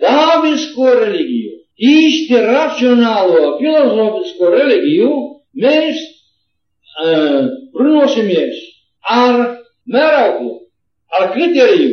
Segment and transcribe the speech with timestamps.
[0.00, 5.10] Davidsko religiju, ište racionalno filozofsko religiju,
[5.54, 5.96] mes
[7.02, 7.46] uh,
[7.76, 8.58] prinosi mes,
[9.10, 9.36] ar
[9.86, 10.50] meraku,
[11.18, 11.92] ar kriteriju,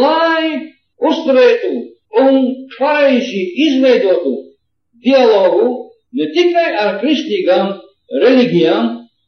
[0.00, 0.72] lai
[1.10, 1.74] ustretu
[2.22, 2.36] un
[2.76, 4.34] klarejši izveidotu
[5.04, 7.78] dialogu ne tikai ar религиям,
[8.22, 8.86] religijam,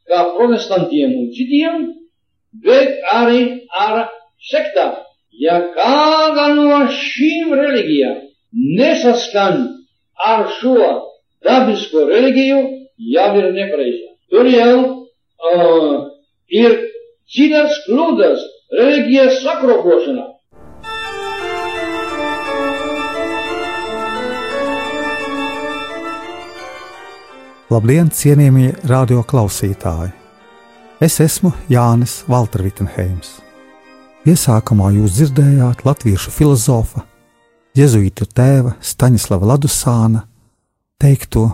[0.09, 1.87] kā protestantiemu citiem,
[2.65, 4.09] bet arī ar
[4.51, 4.99] sektām.
[5.33, 8.19] Ja kāda no šīm reliģijām
[8.77, 9.63] nesaskan
[10.27, 10.77] ar šo
[11.45, 12.59] dabisko reliģiju,
[13.13, 14.11] jau ir nepareiza.
[14.29, 15.95] Tur jau uh,
[16.53, 16.77] ir
[17.33, 18.45] dziļas kļūdas
[18.77, 20.27] reliģijas sakrokošanā.
[27.73, 30.13] Labdien, cienījamie radio klausītāji!
[31.01, 33.39] Es esmu Jānis Valtra Vitsenheims.
[34.23, 37.01] Iesākumā jūs dzirdējāt latviešu filozofa,
[37.75, 40.21] jēzuītu tēva Staņislava Ladusāna
[41.03, 41.49] teikto,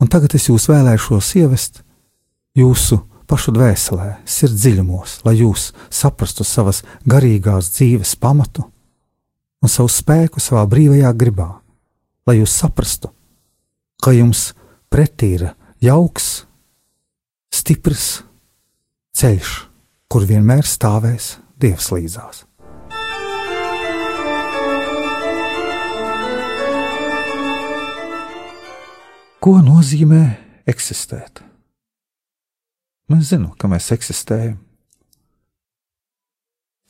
[0.00, 1.82] un tagad es jūs vēlēšos ievest
[2.56, 8.64] jūsu pašu dvēselē, sirds dziļumos, lai jūs saprastu savas garīgās dzīves pamatu
[9.60, 11.50] un savu spēku savā brīvajā gribā,
[12.24, 13.12] lai jūs saprastu,
[14.00, 14.54] ka jums
[14.88, 15.48] pretī ir
[15.84, 16.46] jauks,
[17.52, 18.22] stiprs
[19.12, 19.56] ceļš,
[20.12, 22.44] kur vienmēr stāvēs Dievs līdzās.
[29.40, 30.22] Ko nozīmē
[30.68, 31.42] eksistēt?
[33.12, 34.58] Mēs zinām, ka mēs eksistējam.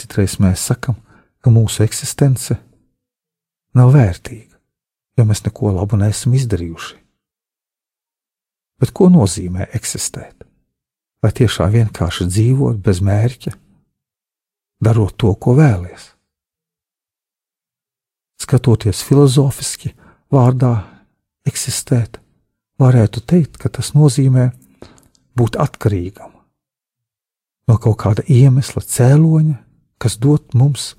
[0.00, 0.96] Citreiz mēs sakām,
[1.44, 2.56] ka mūsu eksistence
[3.76, 4.56] nav vērtīga,
[5.20, 6.96] jo mēs neko labu neesam izdarījuši.
[8.80, 10.46] Bet ko nozīmē eksistēt?
[11.26, 13.50] Vai tiešām vienkārši dzīvot bez mērķa,
[14.78, 16.12] darot to, ko vēlies?
[18.38, 19.90] Skatoties filozofiski,
[20.30, 20.70] vārdā
[21.50, 22.20] eksistēt,
[22.78, 24.52] varētu teikt, ka tas nozīmē
[25.34, 26.30] būt atkarīgam
[27.66, 29.58] no kaut kāda iemesla, cēloņa,
[29.98, 30.92] kas dod mums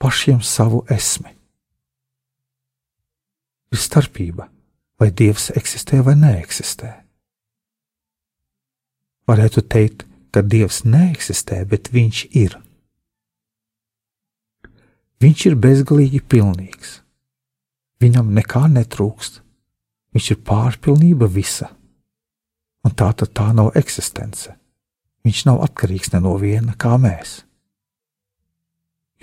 [0.00, 1.36] pašiem savu esmi.
[3.76, 4.48] Ir starpība,
[4.96, 7.02] vai Dievs eksistē vai neeksistē.
[9.26, 12.58] Varētu teikt, ka Dievs neeksistē, bet Viņš ir.
[15.22, 17.00] Viņš ir bezgalīgi pilnīgs.
[18.02, 19.40] Viņam nekā netrūkst.
[20.12, 21.70] Viņš ir pārpilnība visa.
[22.84, 24.52] Un tā tad tā nav eksistence.
[25.24, 27.40] Viņš nav atkarīgs ne no viena kā mēs.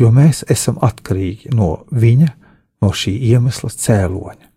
[0.01, 2.33] Jo mēs esam atkarīgi no viņa,
[2.81, 4.49] no šī iemesla cēloņa.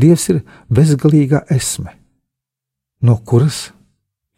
[0.00, 0.42] Dievs ir
[0.72, 1.92] bezgalīga esme,
[3.00, 3.70] no kuras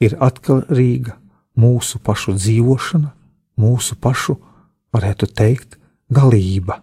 [0.02, 1.16] ir atkarīga
[1.58, 3.10] mūsu pašu dzīvošana,
[3.58, 4.38] mūsu pašu,
[4.94, 5.76] varētu teikt,
[6.10, 6.80] galība,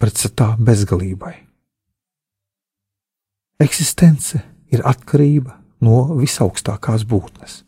[0.00, 1.34] pretstatā bezgalībai.
[3.60, 4.40] Eksistence
[4.72, 7.60] ir atkarība no visaugstākās būtnes.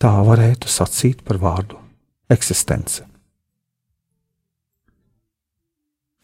[0.00, 1.76] Tā varētu sacīt par vārdu
[2.32, 3.04] eksistence.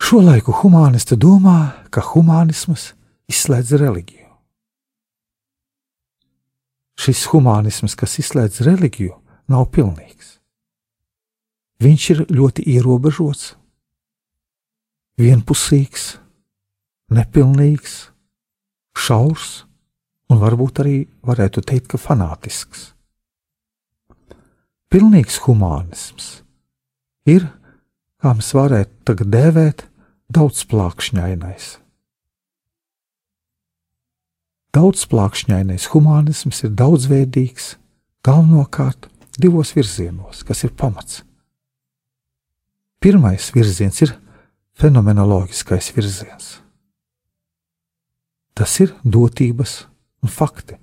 [0.01, 2.93] Šolaiku humanisti domā, ka humanisms
[3.29, 4.26] izslēdz reliģiju.
[6.97, 9.15] Šis humanisms, kas izslēdz reliģiju,
[9.53, 10.37] nav pilnīgs.
[11.85, 13.51] Viņš ir ļoti ierobežots,
[15.21, 16.17] vienpusīgs,
[17.13, 17.97] nepilnīgs,
[18.97, 19.67] šaurs
[20.33, 20.97] un varbūt arī
[21.27, 22.93] varētu teikt, ka fanātisks.
[24.89, 26.31] Pilnīgs humānisms
[27.29, 27.49] ir,
[28.23, 29.85] kā mēs varētu tagad dēvēt,
[30.33, 31.75] daudzplākšņainais.
[34.77, 37.77] Daudzplākšņainais humānisms ir daudzveidīgs,
[38.27, 39.09] galvenokārt
[39.41, 41.23] divos virzienos, kas ir pamats.
[43.01, 44.13] Pirmais virziens ir
[44.77, 46.49] fenomenoloģiskais virziens.
[48.57, 49.87] Tas ir dotības
[50.25, 50.77] un fakti,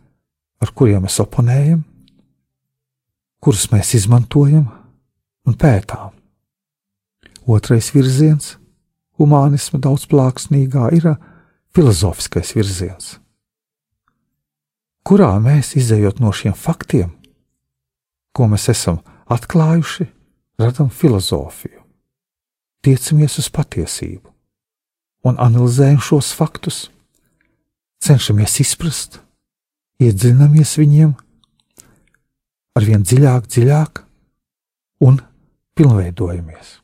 [0.62, 1.84] ar kuriem mēs oponējam,
[3.44, 4.70] kurus mēs izmantojam
[5.46, 6.14] un pētām.
[7.46, 8.56] Otrais virziens,
[9.20, 11.10] humānisma daudzplāksnīgā, ir
[11.76, 13.18] filozofiskais virziens,
[15.08, 17.12] kurā mēs izējot no šiem faktiem,
[18.34, 19.02] ko mēs esam
[19.32, 20.08] atklājuši,
[20.62, 21.82] radām filozofiju,
[22.86, 24.32] tiecamies uz patiesību,
[25.28, 26.88] un analizējam šos faktus,
[28.04, 29.20] cenšamies izprast,
[30.04, 31.14] iedziļināmies viņiem,
[32.80, 34.04] arvien dziļāk, dziļāk
[35.08, 35.20] un
[35.78, 36.80] pilnveidojamies.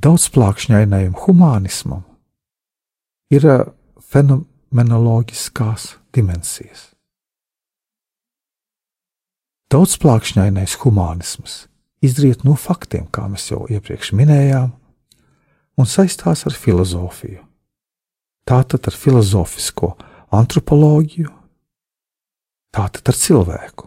[0.00, 2.04] Daudzplākšņainajam humanismam
[3.30, 3.66] ir eh,
[4.70, 6.90] fenomenoloģiskās dimensijas.
[9.70, 11.66] Daudzplākšņainais humanisms
[12.02, 14.70] izriet no faktiem, kā mēs jau iepriekš minējām,
[15.78, 17.42] un saistās ar filozofiju.
[18.46, 19.96] Tātad ar filozofisko
[20.34, 21.30] antropoloģiju,
[22.74, 23.86] tātad ar cilvēku.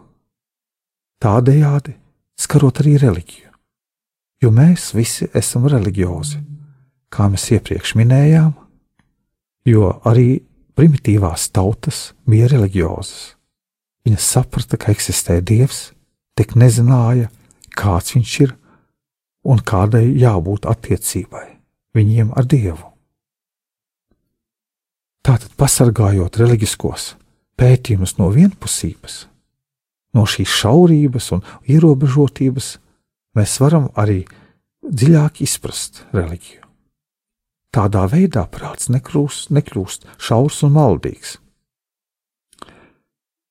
[1.23, 1.95] Tādējādi
[2.39, 3.51] skarot arī reliģiju,
[4.43, 6.39] jo mēs visi esam reliģiozi,
[7.11, 8.51] kā mēs iepriekš minējām,
[9.67, 10.43] jo arī
[10.77, 13.33] primitīvās tautas bija reliģiozas.
[14.03, 15.91] Viņas saprata, ka eksistē dievs,
[16.37, 17.29] tik nezināja,
[17.77, 18.55] kāds viņš ir
[19.47, 21.45] un kādai jābūt attiecībai
[21.95, 22.89] viņiem ar dievu.
[25.23, 27.13] Tātad, pasargājot reliģiskos
[27.59, 29.21] pētījumus no vienpusības,
[30.17, 32.73] no šīs šaurības un ierobežotības,
[33.37, 34.23] mēs varam arī
[34.83, 36.62] dziļāk izprast reliģiju.
[37.73, 41.37] Tādā veidā prāts nekrūst, nekļūst šaurs un maldīgs,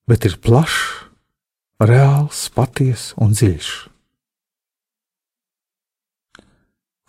[0.06, 1.08] bet ir plašs,
[1.82, 3.70] reāls, patiess un dziļš.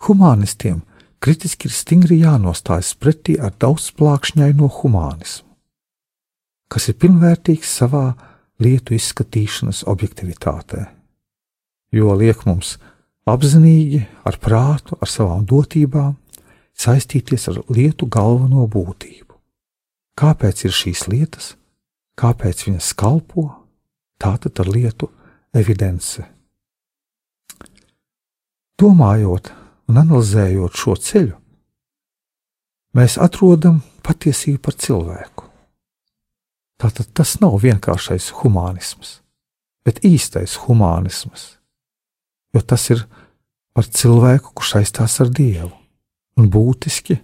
[0.08, 0.82] Humanistiem
[1.22, 5.46] kritiski ir stingri jānostājas pretī ar daudzplākšņaino humanismu,
[6.66, 8.08] kas ir pilnvērtīgs savā
[8.58, 10.82] lietu izskatīšanas objektivitātē,
[11.94, 12.74] jo liek mums
[13.30, 16.18] apzinīgi, ar prātu, ar savām dotībām
[16.78, 19.38] saistīties ar lietu galveno būtību.
[20.18, 21.54] Kāpēc ir šīs lietas,
[22.18, 23.48] kāpēc viņas kalpo,
[24.22, 25.10] tātad ar lietu
[25.54, 26.22] evidence.
[28.78, 29.50] Domājot
[29.90, 31.34] un analizējot šo ceļu,
[32.94, 35.50] mēs atrodam patiesību par cilvēku.
[36.82, 39.20] Tātad tas nav vienkāršais humanisms,
[39.86, 41.54] bet īstais humanisms,
[42.54, 43.06] jo tas ir
[43.74, 45.83] par cilvēku, kurš saistās ar Dievu
[46.38, 47.18] un būtiski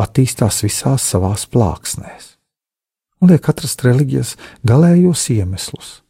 [0.00, 2.34] attīstās visās savās plāksnēs
[3.22, 4.34] un liek atrast reliģijas
[4.66, 6.02] galējos iemeslus.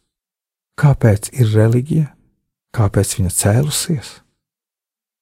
[0.75, 2.09] Kāpēc ir reliģija,
[2.75, 4.09] kāpēc viņa cēlusies?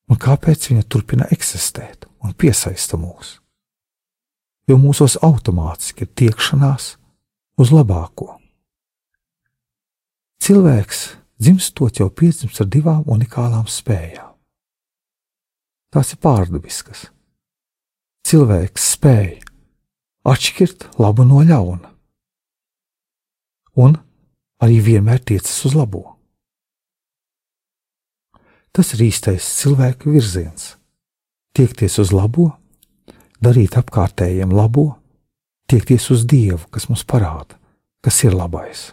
[0.09, 3.37] un kāpēc viņa turpina eksistēt un piesaista mūs?
[4.69, 6.93] Jo mūsos automātiski ir tiekšanās
[7.59, 8.37] uz labāko.
[10.43, 11.01] Cilvēks
[11.39, 14.32] dzimstot jau piedzimst ar divām unikālām spējām.
[15.93, 17.05] Tās ir pārdabiskas.
[18.25, 19.27] Cilvēks spēj
[20.25, 21.91] atšķirt labu no ļauna,
[23.83, 23.99] un
[24.63, 26.05] arī vienmēr tiecas uz labo.
[28.73, 30.73] Tas ir īstais cilvēka virziens.
[31.53, 32.49] Tiekties uz labo,
[33.37, 34.95] darīt apkārtējiem labo,
[35.69, 37.59] tiekties uz Dievu, kas mums parāda,
[38.01, 38.89] kas ir labais.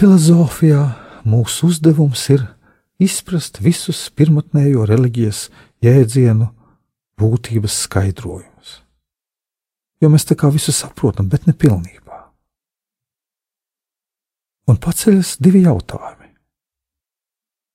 [0.00, 0.80] Filozofijā
[1.28, 2.46] mūsu uzdevums ir
[3.04, 5.42] izprast visus pirmotnējo reliģijas
[5.84, 6.46] jēdzienu
[7.20, 8.70] būtības skaidrojumus.
[10.00, 12.22] Jo mēs tā kā visu saprotam, bet ne pilnībā.
[14.72, 16.32] Un paceļas divi jautājumi.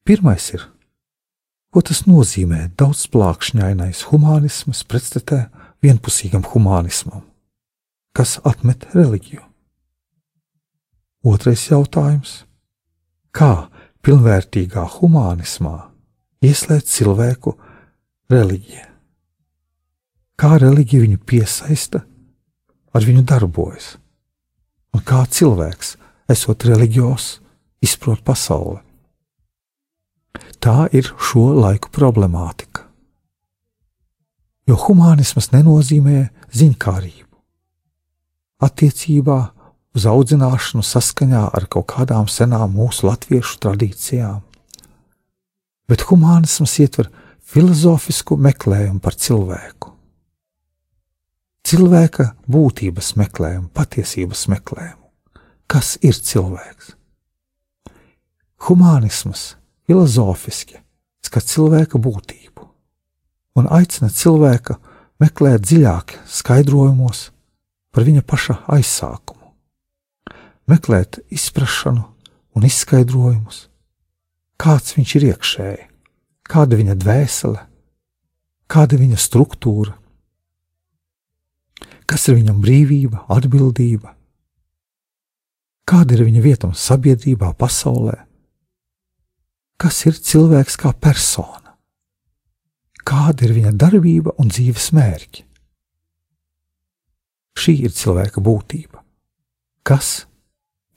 [0.10, 0.66] Pirmais ir,
[1.70, 5.44] ko tas nozīmē daudzplākšņainais humanisms pretstatē
[5.86, 7.22] vienpusīgam humanismam,
[8.18, 9.46] kas atmet reliģiju?
[11.26, 12.44] Otrais jautājums-
[13.38, 13.68] kā
[14.06, 15.90] pilnvērtīgā humanismā
[16.46, 17.56] ieslēgt cilvēku
[18.30, 18.86] reliģija?
[20.38, 22.04] Kā reliģija viņu piesaista,
[22.94, 23.98] ar viņu darbojas,
[24.94, 25.96] un kā cilvēks,
[26.30, 27.40] esot reliģijos,
[27.82, 28.84] izprot pasauli?
[30.62, 32.86] Tā ir šo laiku problemātika.
[34.68, 37.34] Jo humanisms nenozīmē ziņkārību.
[38.62, 39.55] Attiecībā
[39.96, 44.42] uz audzināšanu saskaņā ar kaut kādām senām mūsu latviešu tradīcijām.
[45.90, 47.12] Bet humānisms ietver
[47.46, 49.94] filozofisku meklējumu par cilvēku.
[51.66, 55.02] Cilvēka būtības meklējumu, patiesības meklējumu.
[55.66, 56.92] Kas ir cilvēks?
[58.68, 59.56] Humānisms
[59.88, 60.78] filozofiski
[61.26, 62.68] skat cilvēka būtību
[63.58, 64.78] un aicina cilvēku
[65.22, 67.30] meklēt dziļāk skaidrojumos
[67.96, 69.35] par viņa paša aizsākumu,
[70.70, 72.04] meklēt izpratšanu
[72.56, 73.66] un izskaidrojumus,
[74.62, 75.88] kāds viņš ir iekšēji,
[76.48, 77.62] kāda viņa dvēsele,
[78.72, 79.96] kāda viņa struktūra,
[82.10, 84.14] kas ir viņam brīvība, atbildība,
[85.90, 88.18] kāda ir viņa vieta sabiedrībā, pasaulē,
[89.82, 91.76] kas ir cilvēks kā persona,
[93.06, 95.46] kāda ir viņa darbība un dzīves mērķi.
[97.56, 99.00] Šī ir cilvēka būtība.
[99.86, 100.26] Kas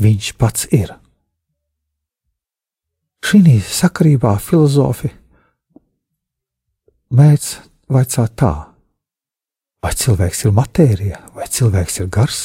[0.02, 0.94] viņš pats ir?
[3.28, 5.10] Šī sakarībā filozofi
[7.12, 7.48] mēdz
[7.92, 8.52] vaicāt tā,
[9.84, 12.38] vai cilvēks ir matērija, vai cilvēks ir gars?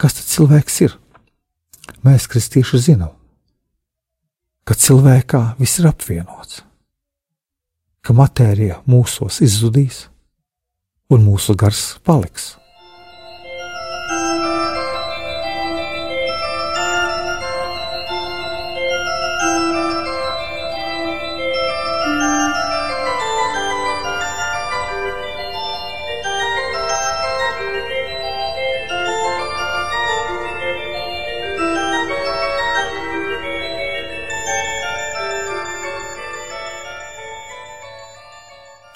[0.00, 0.94] Kas tad cilvēks ir?
[2.06, 3.16] Mēs, kristieši, zinām,
[4.64, 6.62] ka cilvēkā viss ir apvienots,
[8.00, 10.06] ka matērija mūsos izzudīs,
[11.10, 12.59] un mūsu gars paliks.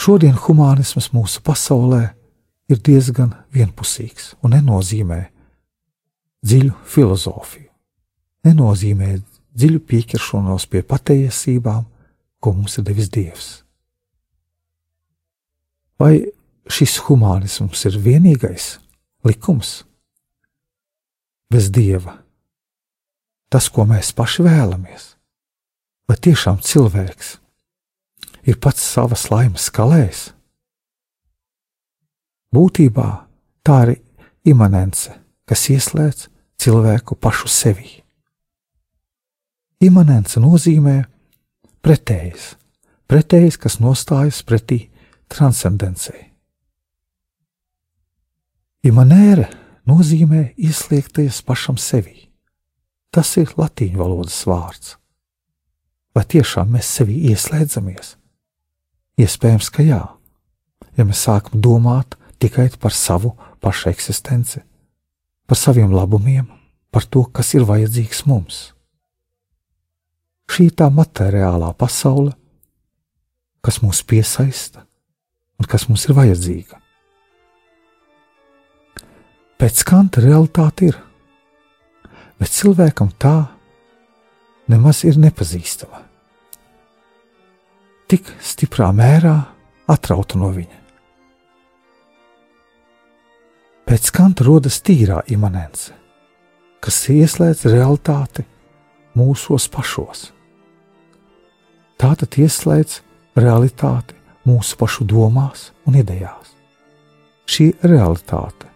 [0.04, 2.02] Šodien humānisms mūsu pasaulē
[2.68, 5.20] ir diezgan vienpusīgs un nenozīmē
[6.44, 7.70] dziļu filozofiju,
[8.44, 9.14] nenozīmē
[9.56, 11.86] dziļu pieķeršanos pie patiesībām,
[12.36, 13.46] ko mums ir devis Dievs.
[15.96, 16.26] Vai
[16.68, 18.66] šis humānisms ir vienīgais
[19.24, 19.70] likums
[21.48, 22.18] bez Dieva?
[23.48, 25.08] Tas, ko mēs paši vēlamies,
[26.10, 27.38] vai tiešām cilvēks
[28.44, 30.28] ir pats savas laimes skalējs.
[32.54, 33.08] Būtībā
[33.66, 33.96] tā ir
[34.46, 35.10] imanence,
[35.48, 36.28] kas ieslēdz
[36.60, 37.90] cilvēku pašu sevi.
[39.84, 41.00] Imanence nozīmē
[41.84, 42.54] pretējs,
[43.10, 44.86] pretējs, kas nostājas pretī
[45.28, 46.30] transcendencei.
[48.84, 49.48] Imanēra
[49.88, 52.28] nozīmē ieslēgties pašam sevi.
[53.14, 54.96] Tas ir latīņu valodas vārds.
[56.14, 58.14] Vai tiešām mēs sevi ieslēdzamies?
[59.14, 60.00] Iespējams, ka jā,
[60.98, 64.62] ja mēs sākam domāt tikai par savu pašu eksistenci,
[65.46, 66.48] par saviem labumiem,
[66.90, 68.72] par to, kas ir vajadzīgs mums.
[70.50, 72.34] Šī ir tā materiālā pasaule,
[73.64, 74.82] kas mūs piesaista
[75.58, 76.80] un kas mums ir vajadzīga.
[79.62, 80.98] Pēc kanta realitāte ir,
[82.42, 83.36] bet cilvēkam tā
[84.68, 86.02] nemaz ir nepazīstama
[88.10, 89.36] tik stiprā mērā
[89.90, 90.80] atrauta no viņa.
[93.84, 95.92] Pēc kanta rodas tīrā imanence,
[96.80, 98.46] kas ieslēdz realitāti
[99.16, 100.30] mūsos pašos.
[102.00, 102.98] Tā tad ieslēdz
[103.38, 104.16] realitāti
[104.48, 106.54] mūsu pašu domās un idejās.
[107.44, 108.68] Šī realitāte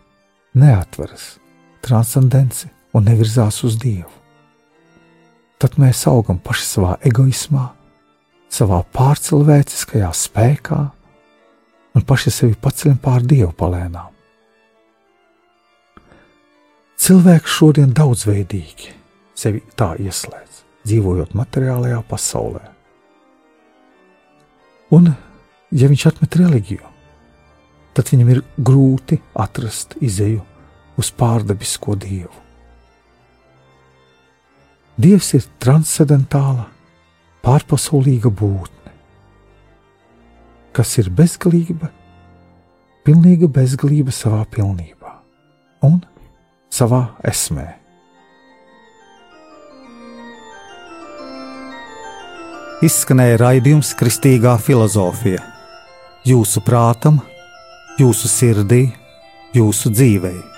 [0.59, 1.39] neatveras
[1.85, 4.13] transcendenci un nevirzās uz Dievu.
[5.59, 7.65] Tad mēs augam paši savā egoismā,
[8.53, 10.79] savā pārcilvēciskajā spēkā
[11.95, 14.15] un paši sevi paceļam pār dievu palēnām.
[16.99, 18.93] Cilvēks šodien daudzveidīgi
[19.39, 22.65] sevi tā ieslēdz, dzīvojot materiālajā pasaulē.
[24.97, 25.13] Un,
[25.71, 26.91] ja viņš atmet reliģiju,
[27.95, 30.43] tad viņam ir grūti atrast izēju
[30.99, 32.35] uz pārdabisko dievu.
[34.99, 36.67] Dievs ir transcendentāla
[37.49, 38.91] pārpasaulīga būtne,
[40.77, 41.89] kas ir bezgalība,
[43.09, 45.15] pilnīga bezgalība savā pilnībā
[45.89, 46.03] un
[46.69, 47.71] savā esmē.
[52.85, 55.41] Izskanēja raidījums Kristīgā filozofija.
[56.29, 57.19] Jūsu prātam,
[57.99, 58.85] jūsu sirdī,
[59.57, 60.58] jūsu dzīvēm